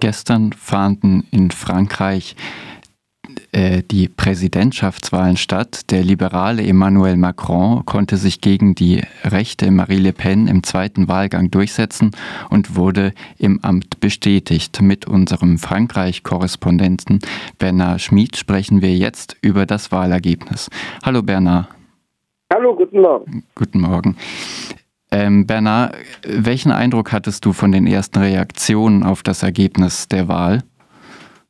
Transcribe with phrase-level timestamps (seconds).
[0.00, 2.34] Gestern fanden in Frankreich
[3.52, 5.90] äh, die Präsidentschaftswahlen statt.
[5.90, 11.50] Der liberale Emmanuel Macron konnte sich gegen die rechte Marie Le Pen im zweiten Wahlgang
[11.50, 12.12] durchsetzen
[12.48, 14.80] und wurde im Amt bestätigt.
[14.80, 17.20] Mit unserem Frankreich-Korrespondenten
[17.58, 20.70] Bernard Schmid sprechen wir jetzt über das Wahlergebnis.
[21.04, 21.68] Hallo Bernard.
[22.52, 23.44] Hallo, guten Morgen.
[23.54, 24.16] Guten Morgen.
[25.12, 30.60] Ähm, Bernard, welchen Eindruck hattest du von den ersten Reaktionen auf das Ergebnis der Wahl?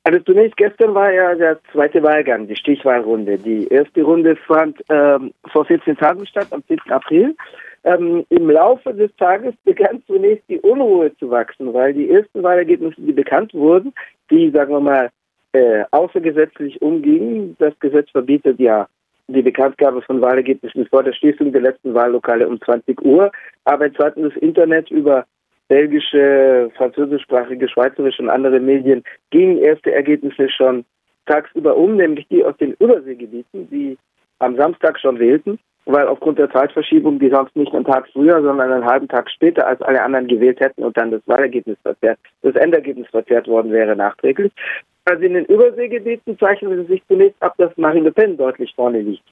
[0.05, 3.37] Also zunächst gestern war ja der zweite Wahlgang, die Stichwahlrunde.
[3.37, 6.81] Die erste Runde fand ähm, vor 14 Tagen statt, am 10.
[6.89, 7.37] April.
[7.85, 13.01] Ähm, Im Laufe des Tages begann zunächst die Unruhe zu wachsen, weil die ersten Wahlergebnisse,
[13.01, 13.93] die bekannt wurden,
[14.31, 15.11] die, sagen wir mal,
[15.53, 17.57] äh, außergesetzlich umgingen.
[17.59, 18.87] Das Gesetz verbietet ja
[19.33, 23.31] die Bekanntgabe von Wahlergebnissen vor der Schließung der letzten Wahllokale um 20 Uhr.
[23.65, 25.27] Aber in Zeiten des Internet über
[25.69, 30.85] belgische, französischsprachige, schweizerische und andere Medien gingen erste Ergebnisse schon
[31.27, 33.97] tagsüber um, nämlich die aus den Überseegebieten, die
[34.41, 38.73] am Samstag schon wählten, weil aufgrund der Zeitverschiebung die sonst nicht einen Tag früher, sondern
[38.73, 42.57] einen halben Tag später als alle anderen gewählt hätten und dann das Wahlergebnis verzerrt, das
[42.57, 44.53] Endergebnis verzerrt worden wäre nachträglich.
[45.05, 49.25] Also in den Überseegebieten zeichnen sich zunächst ab, dass Marine Le Pen deutlich vorne liegt.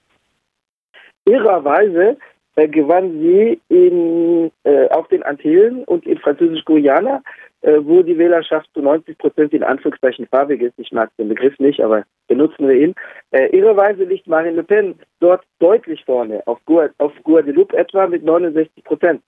[1.25, 2.16] Irrerweise
[2.56, 7.22] äh, gewann sie in, äh, auf den Antillen und in Französisch-Guyana,
[7.60, 10.75] äh, wo die Wählerschaft zu 90 Prozent in Anführungszeichen farbig ist.
[10.78, 12.94] Ich mag den Begriff nicht, aber benutzen wir ihn.
[13.30, 18.25] Äh, irrerweise liegt Marine Le Pen dort deutlich vorne, auf, Gua auf Guadeloupe etwa mit
[18.25, 19.22] 69 Prozent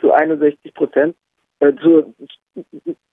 [0.00, 1.14] zu 61 Prozent.
[1.60, 2.14] Äh, zu,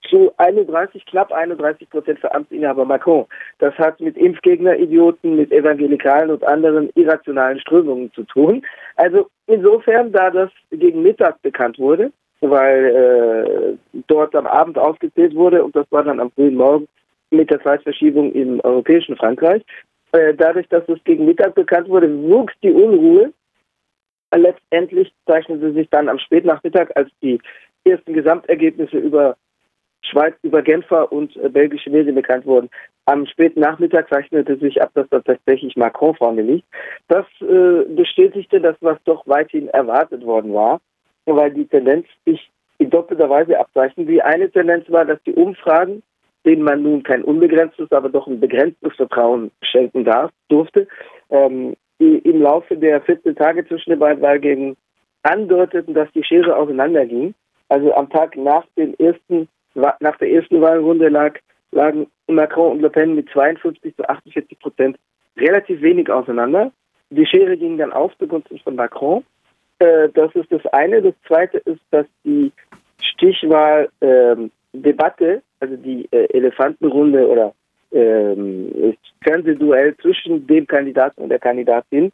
[0.09, 3.25] zu 31, knapp 31 Prozent für Amtsinhaber Macron.
[3.59, 8.65] Das hat mit Impfgegner-Idioten, mit Evangelikalen und anderen irrationalen Strömungen zu tun.
[8.95, 15.63] Also insofern, da das gegen Mittag bekannt wurde, weil äh, dort am Abend ausgezählt wurde
[15.63, 16.87] und das war dann am frühen Morgen
[17.31, 19.63] mit der Zeitverschiebung im europäischen Frankreich.
[20.11, 23.31] Äh, dadurch, dass es gegen Mittag bekannt wurde, wuchs die Unruhe.
[24.35, 27.39] Letztendlich zeichnete sich dann am Spätnachmittag, als die
[27.85, 29.37] ersten Gesamtergebnisse über
[30.01, 32.69] Schweiz, über Genfer und äh, belgische Medien bekannt wurden.
[33.05, 36.67] Am späten Nachmittag zeichnete sich ab, dass da tatsächlich Macron vorne liegt.
[37.07, 40.79] Das äh, bestätigte das, was doch weithin erwartet worden war,
[41.25, 44.07] weil die Tendenz sich in doppelter Weise abzeichnet.
[44.07, 46.01] Die eine Tendenz war, dass die Umfragen,
[46.45, 50.87] denen man nun kein unbegrenztes, aber doch ein begrenztes Vertrauen schenken darf, durfte,
[51.29, 54.77] ähm, im Laufe der 14 Tage zwischen den beiden Wahlgängen
[55.23, 57.33] andeuteten, dass die Schere auseinanderging.
[57.69, 61.37] Also am Tag nach dem ersten, nach der ersten Wahlrunde lag,
[61.71, 64.97] lagen Macron und Le Pen mit 52 zu 48 Prozent
[65.37, 66.73] relativ wenig auseinander.
[67.11, 69.23] Die Schere ging dann auf zugunsten von Macron.
[69.79, 71.01] Äh, das ist das eine.
[71.01, 72.51] Das zweite ist, dass die
[73.01, 77.53] Stichwahl-Debatte, ähm, also die äh, Elefantenrunde oder
[77.91, 82.11] ähm, Fernsehduell zwischen dem Kandidaten und der Kandidatin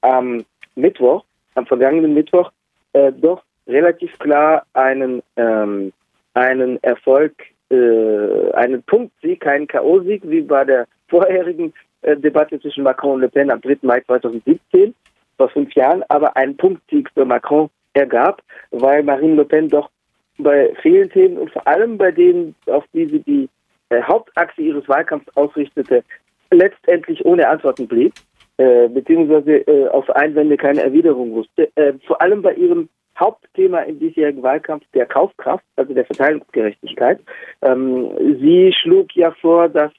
[0.00, 1.24] am Mittwoch,
[1.54, 2.50] am vergangenen Mittwoch,
[2.92, 5.92] äh, doch relativ klar einen, ähm,
[6.34, 7.34] einen Erfolg,
[7.70, 13.28] äh, einen Punktsieg, keinen K.O.-Sieg, wie bei der vorherigen äh, Debatte zwischen Macron und Le
[13.28, 13.78] Pen am 3.
[13.82, 14.94] Mai 2017,
[15.36, 19.90] vor fünf Jahren, aber einen Punktsieg für Macron ergab, weil Marine Le Pen doch
[20.38, 23.48] bei vielen Themen und vor allem bei denen, auf die sie die
[23.90, 26.04] äh, Hauptachse ihres Wahlkampfs ausrichtete,
[26.50, 28.14] letztendlich ohne Antworten blieb,
[28.56, 31.68] äh, beziehungsweise äh, auf Einwände keine Erwiderung wusste.
[31.74, 37.20] Äh, vor allem bei ihrem Hauptthema im diesjährigen Wahlkampf der Kaufkraft, also der Verteilungsgerechtigkeit.
[37.62, 39.92] Ähm, sie schlug ja vor, dass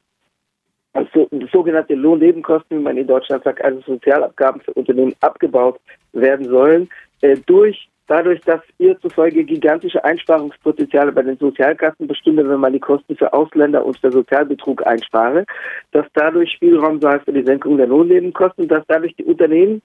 [0.93, 5.79] also sogenannte Lohnnebenkosten, wie man in Deutschland sagt, also Sozialabgaben für Unternehmen abgebaut
[6.13, 6.89] werden sollen,
[7.21, 12.79] äh, durch dadurch, dass ihr zufolge gigantische Einsparungspotenziale bei den Sozialkassen bestünde, wenn man die
[12.79, 15.45] Kosten für Ausländer und für Sozialbetrug einspare,
[15.91, 19.81] dass dadurch Spielraum sei für die Senkung der Lohnnebenkosten, dass dadurch die Unternehmen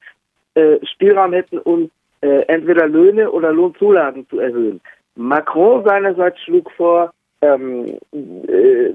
[0.54, 1.90] äh, Spielraum hätten, um
[2.24, 4.80] äh, entweder Löhne oder Lohnzulagen zu erhöhen.
[5.14, 7.12] Macron seinerseits schlug vor,
[7.42, 8.94] ähm, äh,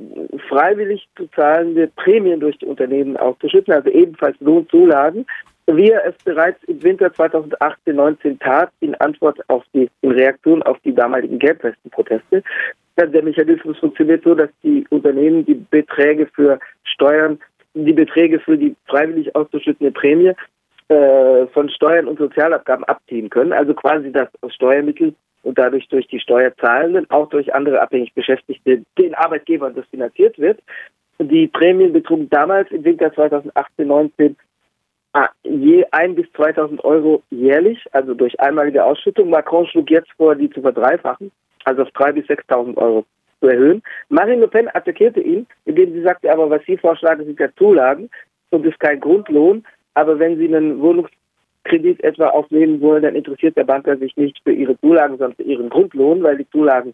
[0.50, 5.27] freiwillig zu zahlende Prämien durch die Unternehmen auszuschütten, also ebenfalls Lohnzulagen,
[5.68, 10.80] wie er es bereits im Winter 2018-19 tat, in Antwort auf die, in Reaktion auf
[10.83, 12.42] die damaligen Gelbwestenproteste.
[12.98, 17.39] Der Mechanismus funktioniert so, dass die Unternehmen die Beträge für Steuern,
[17.75, 20.33] die Beträge für die freiwillig auszuschüttende Prämie
[20.89, 26.07] äh, von Steuern und Sozialabgaben abziehen können, also quasi das aus Steuermitteln und dadurch durch
[26.07, 30.59] die Steuerzahlenden, auch durch andere abhängig Beschäftigte, den Arbeitgebern das finanziert wird.
[31.19, 34.36] Die Prämien betrugen damals im Winter 2018-19
[35.13, 39.30] ah, je ein bis 2000 Euro jährlich, also durch einmalige Ausschüttung.
[39.30, 41.31] Macron schlug jetzt vor, die zu verdreifachen,
[41.65, 43.06] also auf 3.000 bis 6.000 Euro
[43.39, 43.81] zu erhöhen.
[44.09, 48.09] Marine Le Pen attackierte ihn, indem sie sagte, aber was Sie vorschlagen, sind ja Zulagen
[48.50, 49.63] und ist kein Grundlohn.
[49.94, 54.53] Aber wenn Sie einen Wohnungskredit etwa aufnehmen wollen, dann interessiert der Banker sich nicht für
[54.53, 56.94] Ihre Zulagen, sondern für Ihren Grundlohn, weil die Zulagen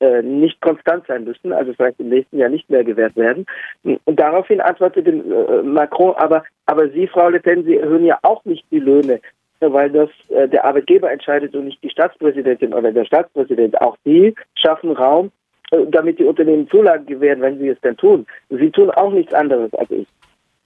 [0.00, 3.44] äh, nicht konstant sein müssen, also vielleicht im nächsten Jahr nicht mehr gewährt werden.
[3.82, 8.44] Und daraufhin antwortete äh, Macron, aber, aber Sie, Frau Le Pen, Sie erhöhen ja auch
[8.46, 9.20] nicht die Löhne,
[9.60, 13.80] weil das äh, der Arbeitgeber entscheidet und nicht die Staatspräsidentin oder der Staatspräsident.
[13.80, 15.30] Auch die schaffen Raum,
[15.70, 18.26] äh, damit die Unternehmen Zulagen gewähren, wenn sie es denn tun.
[18.48, 20.08] Sie tun auch nichts anderes als ich.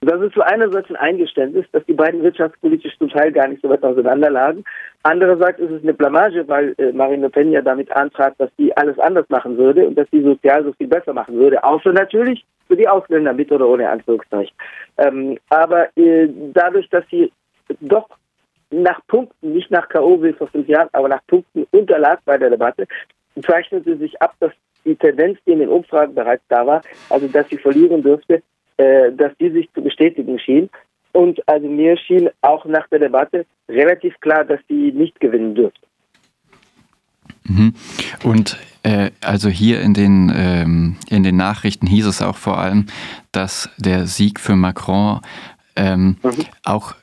[0.01, 3.69] Das ist so einerseits ein Eingeständnis, dass die beiden wirtschaftspolitisch zum Teil gar nicht so
[3.69, 4.63] weit auseinander lagen.
[5.03, 8.75] Andererseits ist es eine Blamage, weil äh, Marine Le Pen ja damit antrat, dass sie
[8.77, 11.63] alles anders machen würde und dass sie sozial so viel besser machen würde.
[11.63, 14.55] Außer natürlich für die Ausländer mit oder ohne Anführungszeichen.
[14.97, 17.31] Ähm, aber äh, dadurch, dass sie
[17.81, 18.09] doch
[18.71, 20.21] nach Punkten, nicht nach K.O.
[20.21, 22.87] wie vor fünf Jahren, aber nach Punkten unterlag bei der Debatte,
[23.41, 24.51] zeichnete sich ab, dass
[24.83, 28.41] die Tendenz, die in den Umfragen bereits da war, also dass sie verlieren dürfte,
[28.77, 30.69] äh, dass die sich zu bestätigen schien.
[31.11, 35.87] Und also mir schien auch nach der Debatte relativ klar, dass sie nicht gewinnen dürfte.
[37.43, 37.73] Mhm.
[38.23, 42.87] Und äh, also hier in den, ähm, in den Nachrichten hieß es auch vor allem,
[43.31, 45.21] dass der Sieg für Macron
[45.75, 46.45] ähm, mhm.
[46.63, 46.95] auch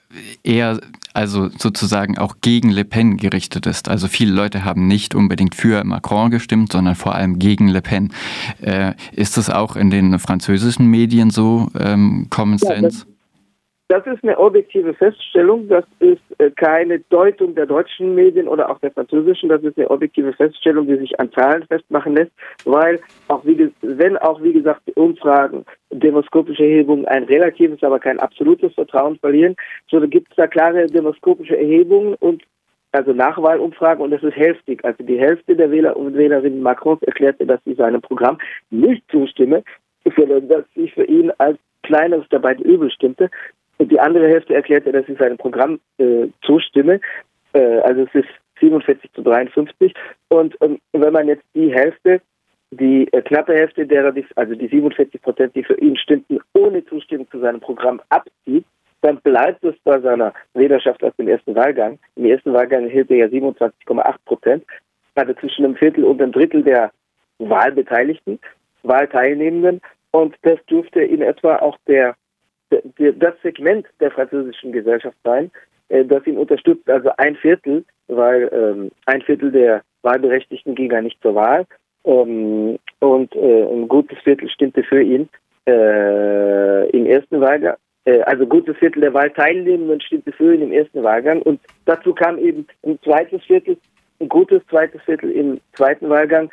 [0.44, 0.80] eher,
[1.14, 3.88] also sozusagen auch gegen Le Pen gerichtet ist.
[3.88, 8.12] Also viele Leute haben nicht unbedingt für Macron gestimmt, sondern vor allem gegen Le Pen.
[8.60, 13.06] Äh, ist das auch in den französischen Medien so, ähm, Common Sense?
[13.92, 15.68] Das ist eine objektive Feststellung.
[15.68, 19.50] Das ist äh, keine Deutung der deutschen Medien oder auch der französischen.
[19.50, 22.32] Das ist eine objektive Feststellung, die sich an Zahlen festmachen lässt,
[22.64, 28.18] weil auch wie, wenn auch wie gesagt die Umfragen, demoskopische Erhebungen ein relatives, aber kein
[28.18, 29.56] absolutes Vertrauen verlieren,
[29.90, 32.42] so gibt es da klare demoskopische Erhebungen und
[32.92, 34.82] also Nachwahlumfragen und es ist hälftig.
[34.86, 38.38] Also die Hälfte der Wähler und Wählerinnen Macrons erklärte, dass sie seinem Programm
[38.70, 39.62] nicht zustimme,
[40.16, 43.28] sondern dass sie für ihn als kleineres beiden Übel stimmte.
[43.82, 47.00] Und die andere Hälfte erklärte, dass sie seinem Programm äh, zustimme.
[47.52, 48.28] Äh, also es ist
[48.60, 49.92] 47 zu 53.
[50.28, 52.20] Und ähm, wenn man jetzt die Hälfte,
[52.70, 56.84] die äh, knappe Hälfte derer, die, also die 47 Prozent, die für ihn stimmten, ohne
[56.84, 58.64] Zustimmung zu seinem Programm abzieht,
[59.00, 61.98] dann bleibt es bei seiner Wählerschaft aus dem ersten Wahlgang.
[62.14, 64.64] Im ersten Wahlgang erhielt er ja 27,8 Prozent,
[65.16, 66.92] also zwischen einem Viertel und einem Drittel der
[67.40, 68.38] Wahlbeteiligten,
[68.84, 69.80] Wahlteilnehmenden.
[70.12, 72.14] Und das dürfte in etwa auch der
[72.72, 75.50] das Segment der französischen Gesellschaft sein,
[75.88, 81.00] äh, das ihn unterstützt, also ein Viertel, weil ähm, ein Viertel der Wahlberechtigten ging ja
[81.00, 81.66] nicht zur Wahl
[82.04, 85.28] ähm, und äh, ein gutes Viertel stimmte für ihn
[85.66, 87.76] äh, im ersten Wahlgang.
[88.24, 92.66] Also gutes Viertel der Wahlteilnehmenden stimmte für ihn im ersten Wahlgang und dazu kam eben
[92.84, 93.76] ein zweites Viertel,
[94.18, 96.50] ein gutes zweites Viertel im zweiten Wahlgang,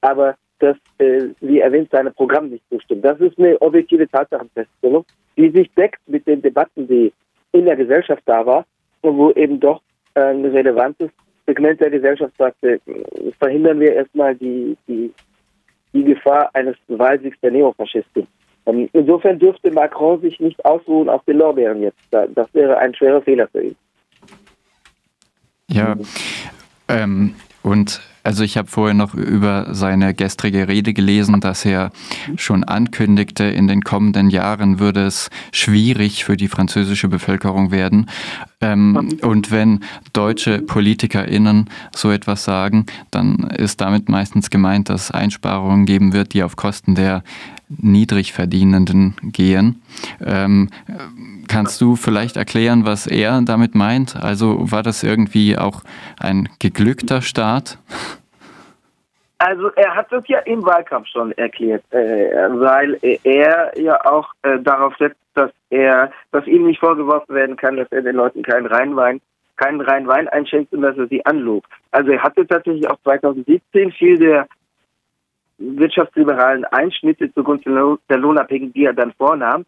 [0.00, 3.04] aber dass, äh, wie erwähnt, seinem Programm nicht zustimmt.
[3.04, 5.04] Das ist eine objektive Tatsachenfeststellung
[5.36, 7.12] die sich deckt mit den Debatten, die
[7.52, 8.66] in der Gesellschaft da war
[9.02, 9.80] und wo eben doch
[10.14, 11.10] ein relevantes
[11.46, 12.80] Segment der Gesellschaft sagte,
[13.38, 15.12] verhindern wir erstmal die, die,
[15.92, 18.26] die Gefahr eines Wahlsiegs der Neofaschisten.
[18.66, 21.98] Ähm, insofern dürfte Macron sich nicht ausruhen auf den Lorbeeren jetzt.
[22.10, 23.76] Das wäre ein schwerer Fehler für ihn.
[25.68, 25.96] Ja,
[26.88, 31.90] ähm, und also ich habe vorher noch über seine gestrige Rede gelesen, dass er
[32.36, 38.08] schon ankündigte, in den kommenden Jahren würde es schwierig für die französische Bevölkerung werden.
[38.60, 39.80] Ähm, und wenn
[40.12, 46.34] deutsche PolitikerInnen so etwas sagen, dann ist damit meistens gemeint, dass es Einsparungen geben wird,
[46.34, 47.22] die auf Kosten der
[47.78, 49.82] Niedrigverdienenden gehen.
[50.24, 50.68] Ähm,
[51.48, 54.16] kannst du vielleicht erklären, was er damit meint?
[54.16, 55.82] Also war das irgendwie auch
[56.18, 57.78] ein geglückter Start?
[59.44, 64.60] Also er hat das ja im Wahlkampf schon erklärt, äh, weil er ja auch äh,
[64.60, 68.66] darauf setzt, dass er, dass ihm nicht vorgeworfen werden kann, dass er den Leuten keinen
[68.66, 69.20] Rheinwein,
[69.56, 71.66] keinen Rheinwein einschenkt und dass er sie anlobt.
[71.90, 74.46] Also er hatte tatsächlich auch 2017 viel der
[75.58, 79.66] wirtschaftsliberalen Einschnitte zugunsten der Lohnabhängigen, die er dann vornahm,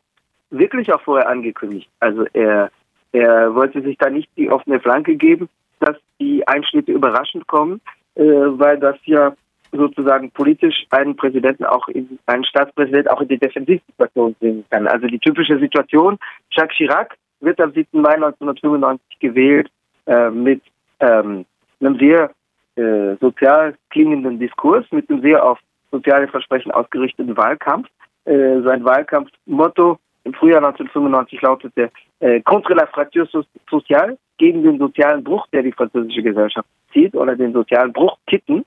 [0.50, 1.90] wirklich auch vorher angekündigt.
[1.98, 2.70] Also er,
[3.10, 5.48] er wollte sich da nicht die offene Flanke geben,
[5.80, 7.80] dass die Einschnitte überraschend kommen,
[8.14, 9.34] äh, weil das ja
[9.76, 14.86] sozusagen politisch einen Präsidenten auch in, einen Staatspräsident auch in die Defensivsituation bringen kann.
[14.86, 16.18] Also die typische Situation,
[16.50, 18.00] Jacques Chirac wird am 7.
[18.00, 19.70] Mai 1995 gewählt
[20.06, 20.62] äh, mit
[21.00, 21.44] ähm,
[21.80, 22.30] einem sehr
[22.76, 25.58] äh, sozial klingenden Diskurs, mit einem sehr auf
[25.90, 27.88] soziale Versprechen ausgerichteten Wahlkampf.
[28.24, 31.90] Äh, sein Wahlkampfmotto im Frühjahr 1995 lautete
[32.20, 33.28] äh, Contre la fracture
[33.70, 38.64] sociale, gegen den sozialen Bruch, der die französische Gesellschaft zieht, oder den sozialen Bruch kitten.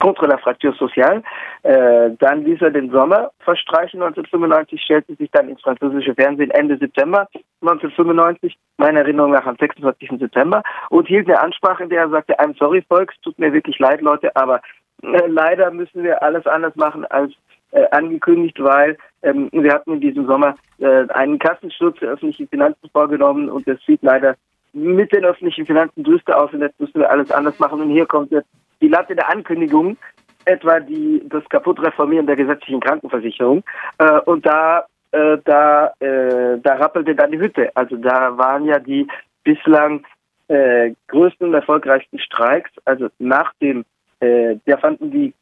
[0.00, 1.22] Contre la fracture sociale.
[1.62, 4.02] Äh, dann ließ er den Sommer verstreichen.
[4.02, 7.28] 1995 stellte sich dann ins französische Fernsehen Ende September
[7.62, 10.18] 1995, meiner Erinnerung nach am 26.
[10.18, 13.78] September, und hielt eine Ansprache, in der er sagte, I'm sorry, Volks, tut mir wirklich
[13.78, 14.60] leid, Leute, aber
[15.02, 17.32] äh, leider müssen wir alles anders machen als
[17.72, 22.88] äh, angekündigt, weil ähm, wir hatten in diesem Sommer äh, einen Kassensturz der öffentlichen Finanzen
[22.90, 24.36] vorgenommen und das sieht leider
[24.72, 27.80] mit den öffentlichen Finanzen düster aus und jetzt müssen wir alles anders machen.
[27.80, 28.48] Und hier kommt jetzt
[28.80, 29.96] die Latte der Ankündigungen,
[30.44, 33.62] etwa die, das Kaputtreformieren der gesetzlichen Krankenversicherung.
[33.98, 37.70] Äh, und da, äh, da, äh, da rappelte dann die Hütte.
[37.74, 39.06] Also da waren ja die
[39.44, 40.04] bislang
[40.48, 43.84] äh, größten und erfolgreichsten Streiks, also nach dem,
[44.20, 45.32] äh, der fanden die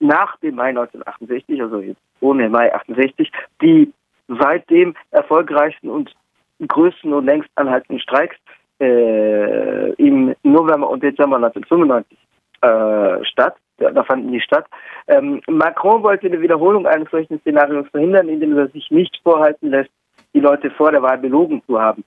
[0.00, 3.30] nach dem Mai 1968, also jetzt ohne Mai 68,
[3.60, 3.92] die
[4.26, 6.14] seitdem erfolgreichsten und
[6.66, 8.36] größten und längst anhaltenden Streiks
[8.80, 12.18] äh, im November und Dezember 1995
[12.60, 13.56] äh, statt.
[13.78, 14.66] Da fanden die statt.
[15.06, 19.90] Ähm, Macron wollte eine Wiederholung eines solchen Szenarios verhindern, indem er sich nicht vorhalten lässt,
[20.34, 22.04] die Leute vor der Wahl belogen zu haben.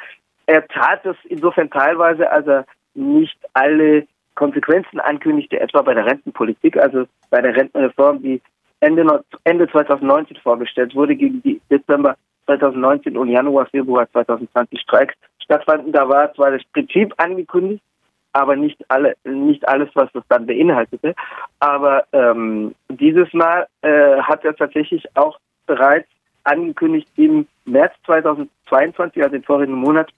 [0.47, 4.05] Er tat das insofern teilweise, als er nicht alle
[4.35, 8.41] Konsequenzen ankündigte, etwa bei der Rentenpolitik, also bei der Rentenreform, die
[8.81, 12.17] Ende, Ende 2019 vorgestellt wurde, gegen die Dezember
[12.47, 15.91] 2019 und Januar, Februar 2020 Streiks stattfanden.
[15.91, 17.83] Da war zwar das Prinzip angekündigt,
[18.33, 21.15] aber nicht alle, nicht alles, was das dann beinhaltete.
[21.59, 26.07] Aber ähm, dieses Mal äh, hat er tatsächlich auch bereits
[26.43, 30.11] angekündigt, im März 2022, also im vorigen Monat,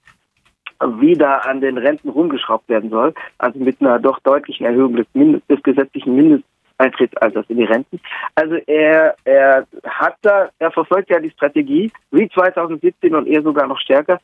[0.82, 5.50] wieder an den Renten rumgeschraubt werden soll, also mit einer doch deutlichen Erhöhung des, Mindest,
[5.50, 8.00] des gesetzlichen Mindestteitrittsalters in die Renten.
[8.36, 13.67] Also er, er hat da, er verfolgt ja die Strategie, wie 2017 und eher sogar
[13.67, 14.20] noch stärker,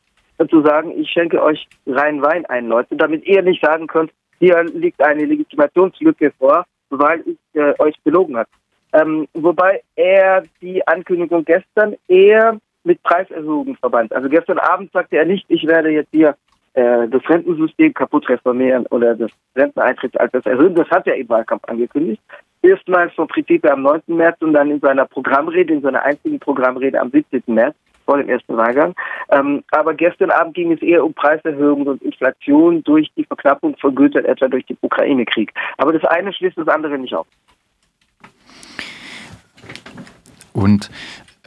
[0.48, 4.62] zu sagen, ich schenke euch rein Wein ein, Leute, damit ihr nicht sagen könnt, hier
[4.64, 8.48] liegt eine Legitimationslücke vor, weil ich äh, euch belogen hat.
[8.92, 14.12] Ähm, wobei er die Ankündigung gestern eher mit Preiserhöhungen verband.
[14.12, 16.34] Also gestern Abend sagte er nicht, ich werde jetzt hier
[16.72, 20.74] äh, das Rentensystem kaputt reformieren oder das Renteneintrittsalter erhöhen.
[20.74, 22.22] Das hat er im Wahlkampf angekündigt.
[22.62, 24.02] Erstmals vom Prinzip am 9.
[24.08, 27.42] März und dann in seiner Programmrede, in seiner einzigen Programmrede am 17.
[27.46, 27.74] März
[28.10, 28.94] vor dem ersten Wahlgang.
[29.30, 33.94] Ähm, aber gestern Abend ging es eher um Preiserhöhungen und Inflation durch die Verknappung von
[33.94, 35.52] Gütern, etwa durch den Ukraine-Krieg.
[35.76, 37.28] Aber das eine schließt das andere nicht auf.
[40.52, 40.90] Und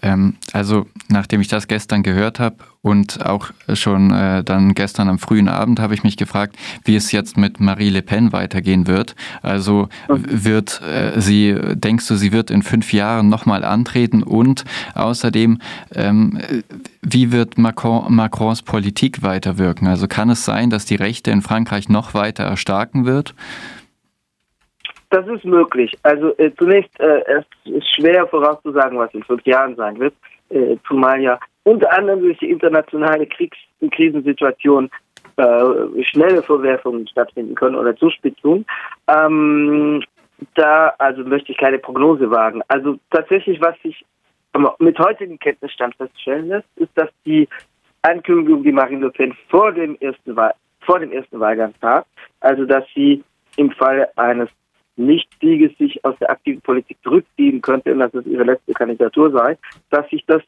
[0.04, 5.18] ähm, also nachdem ich das gestern gehört habe und auch schon äh, dann gestern am
[5.18, 9.16] frühen Abend habe ich mich gefragt, wie es jetzt mit Marie Le Pen weitergehen wird.
[9.42, 15.60] Also wird äh, sie, denkst du, sie wird in fünf Jahren nochmal antreten und außerdem,
[15.96, 16.38] ähm,
[17.02, 19.88] wie wird Macron, Macrons Politik weiterwirken?
[19.88, 23.34] Also kann es sein, dass die Rechte in Frankreich noch weiter erstarken wird?
[25.14, 25.96] Das ist möglich.
[26.02, 30.16] Also äh, zunächst, äh, es ist schwer vorauszusagen, was in fünf Jahren sein wird,
[30.50, 34.90] äh, zumal ja unter anderem durch die internationale Kriegs- und Krisensituation
[35.38, 38.66] äh, schnelle Vorwerfungen stattfinden können oder Zuspitzungen.
[39.08, 40.04] Ähm,
[40.56, 42.64] da also möchte ich keine Prognose wagen.
[42.68, 44.04] Also tatsächlich, was sich
[44.80, 47.48] mit heutigem Kenntnisstand feststellen lässt, ist, dass die
[48.02, 52.08] Ankündigung, die Marine Le Pen vor dem ersten Wahl vor dem ersten Wahlgang tat,
[52.40, 53.24] also dass sie
[53.58, 54.50] im Falle eines
[54.96, 59.58] nicht-Sieges sich aus der aktiven Politik zurückziehen könnte und dass es ihre letzte Kandidatur sei,
[59.90, 60.42] dass sich das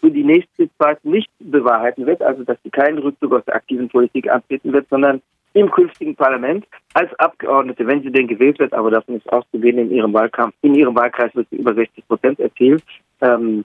[0.00, 3.88] für die nächste Zeit nicht bewahrheiten wird, also dass sie keinen Rückzug aus der aktiven
[3.88, 5.20] Politik antreten wird, sondern
[5.52, 9.90] im künftigen Parlament als Abgeordnete, wenn sie denn gewählt wird, aber davon ist auszugehen, in
[9.90, 12.84] ihrem Wahlkampf, in ihrem Wahlkreis wird sie über 60 Prozent erzielt.
[13.20, 13.64] Ähm,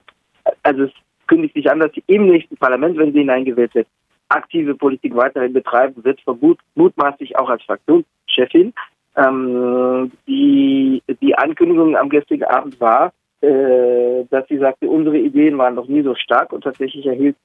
[0.64, 0.92] also es
[1.28, 3.88] kündigt sich an, dass sie im nächsten Parlament, wenn sie hineingewählt wird,
[4.30, 8.74] aktive Politik weiterhin betreiben wird, vermut, mutmaßlich auch als Fraktionschefin.
[9.18, 15.76] Ähm, die, die Ankündigung am gestrigen Abend war, äh, dass sie sagte, unsere Ideen waren
[15.76, 17.36] noch nie so stark und tatsächlich erhielt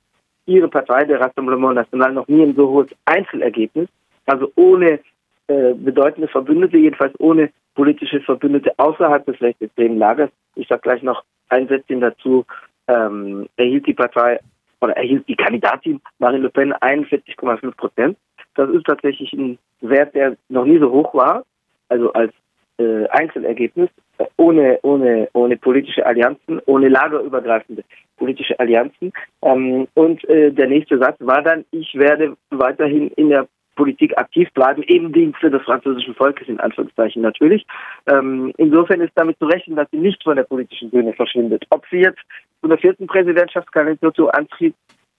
[0.47, 3.89] ihre Partei, der Rassemblement National, noch nie ein so hohes Einzelergebnis,
[4.27, 4.99] also ohne
[5.47, 10.31] äh, bedeutende Verbündete, jedenfalls ohne politische Verbündete außerhalb des rechtsextremen Lagers.
[10.57, 12.45] Ich sage gleich noch ein Sätzchen dazu,
[12.89, 14.41] ähm, erhielt die Partei
[14.81, 18.19] oder erhielt die Kandidatin Marine Le Pen 41,5 Prozent.
[18.55, 21.45] Das ist tatsächlich ein Wert, der noch nie so hoch war
[21.91, 22.33] also als
[22.79, 27.85] äh, Einzelergebnis, äh, ohne, ohne, ohne politische Allianzen, ohne lagerübergreifende
[28.17, 29.13] politische Allianzen.
[29.43, 34.49] Ähm, und äh, der nächste Satz war dann, ich werde weiterhin in der Politik aktiv
[34.53, 37.67] bleiben, im Dienste des französischen Volkes, in Anführungszeichen natürlich.
[38.07, 41.65] Ähm, insofern ist damit zu rechnen, dass sie nicht von der politischen Bühne verschwindet.
[41.71, 42.21] Ob sie jetzt
[42.61, 44.75] zu der vierten Präsidentschaftskandidatur antritt,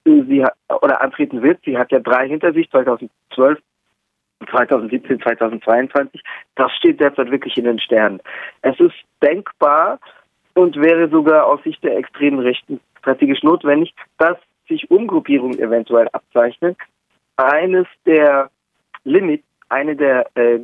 [0.05, 0.45] sie
[0.81, 3.59] oder antreten wird, sie hat ja drei hinter sich, 2012,
[4.49, 6.21] 2017, 2022.
[6.55, 8.21] Das steht derzeit wirklich in den Sternen.
[8.61, 9.99] Es ist denkbar
[10.53, 16.75] und wäre sogar aus Sicht der extremen Rechten strategisch notwendig, dass sich Umgruppierungen eventuell abzeichnen.
[17.37, 18.49] Eines der
[19.03, 20.59] Limits, eine der, äh,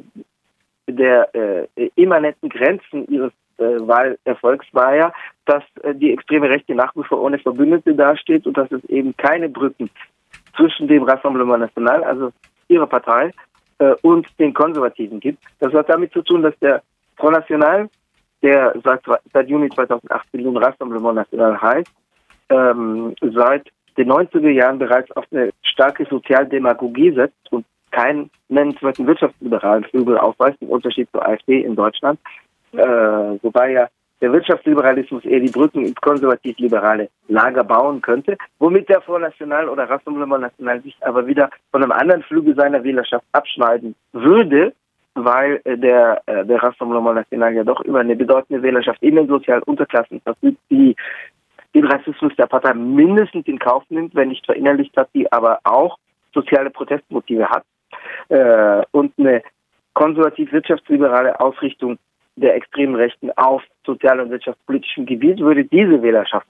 [0.88, 5.14] der äh, immanenten Grenzen ihres äh, Wahlerfolgs war ja,
[5.46, 9.16] dass äh, die extreme Rechte nach wie vor ohne Verbündete dasteht und dass es eben
[9.18, 9.90] keine Brücken
[10.56, 12.32] zwischen dem Rassemblement National, also
[12.68, 13.32] ihrer Partei,
[13.80, 15.44] äh, und den Konservativen gibt.
[15.60, 16.82] Das hat damit zu tun, dass der
[17.18, 17.90] Front National,
[18.42, 19.02] der seit,
[19.34, 21.92] seit Juni 2018 nun Rassemblement National heißt,
[22.50, 29.84] ähm, seit den 90er Jahren bereits auf eine starke Sozialdemagogie setzt und keinen nennenswerten wirtschaftsliberalen
[29.86, 32.20] Flügel aufweist, im Unterschied zur AfD in Deutschland.
[32.74, 32.78] Äh,
[33.42, 33.88] wobei ja
[34.22, 39.90] der Wirtschaftsliberalismus eher die Brücken ins konservativ-liberale Lager bauen könnte, womit der Front National oder
[39.90, 44.74] Rassemblement National sich aber wieder von einem anderen Flügel seiner Wählerschaft abschneiden würde,
[45.14, 49.28] weil äh, der, äh, der Rassemblement National ja doch über eine bedeutende Wählerschaft in den
[49.28, 50.96] sozialen Unterklassen verfügt, die
[51.76, 55.98] den Rassismus der Partei mindestens in Kauf nimmt, wenn nicht verinnerlicht hat, die aber auch
[56.34, 57.64] soziale Protestmotive hat
[58.30, 59.44] äh, und eine
[59.94, 61.98] konservativ-wirtschaftsliberale Ausrichtung
[62.38, 66.48] der extremen Rechten auf sozial- und wirtschaftspolitischem Gebiet würde diese Wählerschaft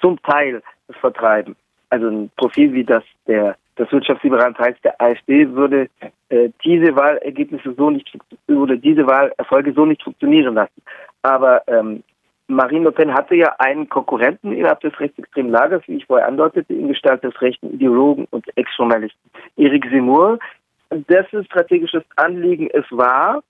[0.00, 0.62] zum Teil
[1.00, 1.56] vertreiben.
[1.90, 5.88] Also ein Profil wie das der des wirtschaftsliberalen Teils der AfD würde
[6.28, 8.10] äh, diese Wahlergebnisse so nicht
[8.48, 10.82] oder diese Wahlerfolge so nicht funktionieren lassen.
[11.22, 12.02] Aber ähm,
[12.48, 16.74] Marine Le Pen hatte ja einen Konkurrenten innerhalb des rechtsextremen Lagers, wie ich vorher andeutete,
[16.74, 20.38] in Gestalt des rechten Ideologen und Ex-Journalisten Eric Zemmour,
[20.90, 23.42] dessen strategisches Anliegen es war,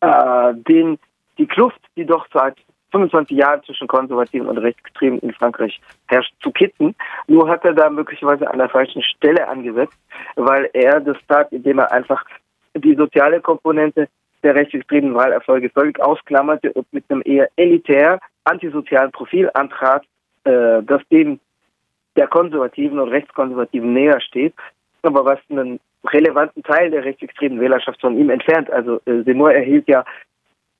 [0.00, 0.98] äh, den,
[1.38, 2.56] die Kluft, die doch seit
[2.92, 6.94] 25 Jahren zwischen Konservativen und Rechtsextremen in Frankreich herrscht, zu kitten.
[7.28, 9.96] Nur hat er da möglicherweise an der falschen Stelle angesetzt,
[10.36, 12.24] weil er das tat, indem er einfach
[12.74, 14.08] die soziale Komponente
[14.42, 20.04] der rechtsextremen Wahlerfolge völlig ausklammerte und mit einem eher elitär antisozialen Profil antrat,
[20.44, 21.40] äh, das dem
[22.16, 24.54] der Konservativen und Rechtskonservativen näher steht,
[25.02, 28.70] aber was einen relevanten Teil der rechtsextremen Wählerschaft von ihm entfernt.
[28.70, 30.04] Also äh, Seymour erhielt ja,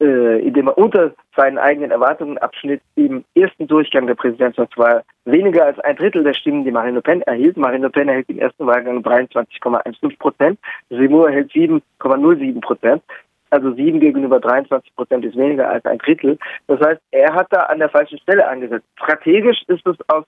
[0.00, 5.78] äh, indem er unter seinen eigenen Erwartungen abschnitt, im ersten Durchgang der Präsidentschaftswahl weniger als
[5.80, 7.56] ein Drittel der Stimmen, die Marine Le Pen erhielt.
[7.56, 13.02] Marine Le Pen erhielt im ersten Wahlgang 23,15 Prozent, Seymour erhielt 7,07 Prozent.
[13.50, 16.38] Also sieben gegenüber 23 Prozent ist weniger als ein Drittel.
[16.68, 18.86] Das heißt, er hat da an der falschen Stelle angesetzt.
[18.94, 20.24] Strategisch ist es aus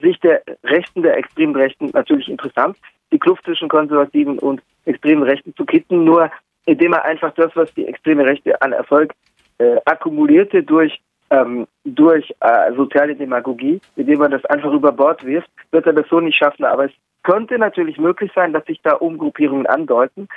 [0.00, 2.76] Sicht der Rechten, der extremen Rechten natürlich interessant,
[3.12, 6.30] die Kluft zwischen konservativen und extremen Rechten zu kitten, nur
[6.66, 9.14] indem er einfach das, was die extreme Rechte an Erfolg
[9.58, 15.50] äh, akkumulierte durch ähm, durch äh, soziale Demagogie, indem er das einfach über Bord wirft,
[15.70, 16.64] wird er das so nicht schaffen.
[16.64, 16.92] Aber es
[17.22, 20.28] könnte natürlich möglich sein, dass sich da Umgruppierungen andeuten,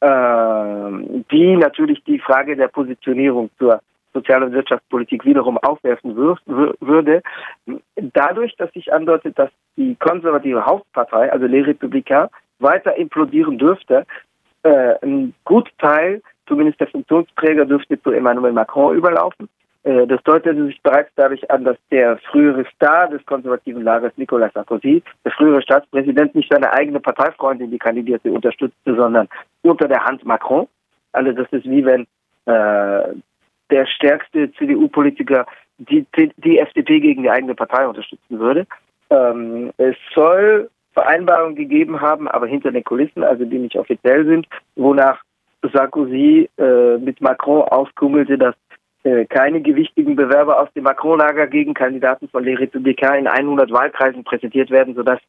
[0.00, 3.80] äh, die natürlich die Frage der Positionierung zur
[4.16, 7.22] Sozial- und Wirtschaftspolitik wiederum aufwerfen würde,
[7.96, 14.06] dadurch, dass sich andeutet, dass die konservative Hauptpartei, also Les Républicains, weiter implodieren dürfte,
[14.62, 19.48] äh, ein Gutteil, zumindest der Funktionsträger, dürfte zu Emmanuel Macron überlaufen.
[19.84, 24.52] Äh, das deutete sich bereits dadurch an, dass der frühere Star des konservativen Lagers, Nicolas
[24.54, 29.28] Sarkozy, der frühere Staatspräsident, nicht seine eigene Parteifreundin, die kandidierte, unterstützte, sondern
[29.62, 30.66] unter der Hand Macron.
[31.12, 32.06] Also das ist wie wenn
[32.46, 33.14] äh,
[33.70, 35.46] der stärkste CDU-Politiker
[35.78, 38.66] die, die FDP gegen die eigene Partei unterstützen würde.
[39.10, 44.46] Ähm, es soll Vereinbarungen gegeben haben, aber hinter den Kulissen, also die nicht offiziell sind,
[44.76, 45.22] wonach
[45.72, 48.54] Sarkozy äh, mit Macron auskummelte, dass
[49.04, 54.24] äh, keine gewichtigen Bewerber aus dem Macron-Lager gegen Kandidaten von Les Républicains in 100 Wahlkreisen
[54.24, 55.20] präsentiert werden, sodass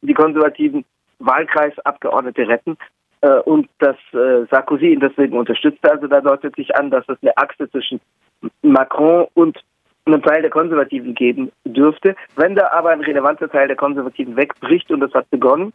[0.00, 0.84] die konservativen
[1.20, 2.76] Wahlkreisabgeordnete retten
[3.22, 5.90] äh, und dass äh, Sarkozy ihn deswegen unterstützte.
[5.90, 8.00] Also da deutet sich an, dass es eine Achse zwischen
[8.62, 9.58] Macron und
[10.04, 12.16] einem Teil der Konservativen geben dürfte.
[12.36, 15.72] Wenn da aber ein relevanter Teil der Konservativen wegbricht und das hat begonnen,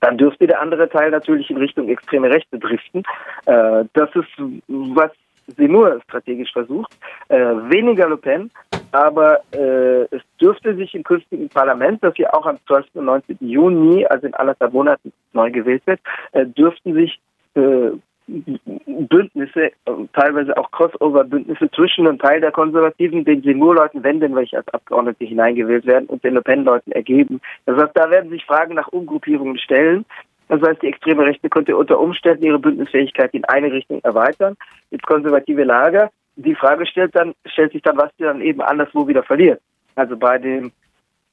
[0.00, 3.02] dann dürfte der andere Teil natürlich in Richtung extreme Rechte driften.
[3.46, 4.28] Äh, das ist,
[4.68, 5.10] was
[5.56, 6.96] Seymour strategisch versucht.
[7.28, 8.50] Äh, weniger Le Pen,
[8.92, 12.86] aber äh, es dürfte sich im künftigen Parlament, das ja auch am 12.
[12.94, 13.38] und 19.
[13.40, 16.00] Juni, also in anderthalb Monaten neu gewählt wird,
[16.32, 17.20] äh, dürften sich
[17.54, 17.90] äh,
[18.28, 19.70] Bündnisse,
[20.12, 25.24] teilweise auch Crossover-Bündnisse zwischen einem Teil der Konservativen, den Seymour-Leuten, wenn denn welche als Abgeordnete
[25.24, 27.40] hineingewählt werden, und den Le Pen-Leuten ergeben.
[27.64, 30.04] Das heißt, da werden sich Fragen nach Umgruppierungen stellen.
[30.48, 34.56] Das heißt, die extreme Rechte könnte unter Umständen ihre Bündnisfähigkeit in eine Richtung erweitern.
[34.90, 39.06] Das konservative Lager, die Frage stellt dann, stellt sich dann, was sie dann eben anderswo
[39.06, 39.60] wieder verliert.
[39.94, 40.72] Also bei dem,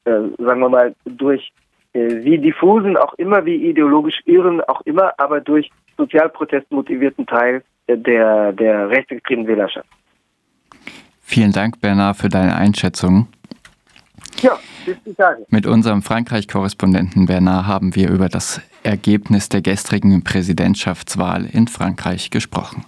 [0.06, 1.54] äh, sagen wir mal, durch
[1.94, 7.64] äh, wie diffusen, auch immer wie ideologisch irren, auch immer, aber durch Sozialprotest motivierten Teil
[7.88, 9.88] der, der rechtsextremen Wählerschaft.
[11.22, 13.28] Vielen Dank, Bernard, für deine Einschätzung.
[14.42, 15.46] Ja, bis die Tage.
[15.50, 22.86] Mit unserem Frankreich-Korrespondenten Bernard haben wir über das Ergebnis der gestrigen Präsidentschaftswahl in Frankreich gesprochen.